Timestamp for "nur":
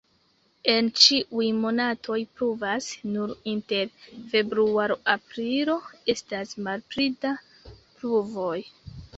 3.17-3.33